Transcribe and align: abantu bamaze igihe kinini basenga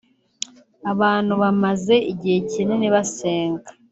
abantu 0.91 1.33
bamaze 1.41 1.95
igihe 2.11 2.37
kinini 2.51 2.87
basenga 2.93 3.69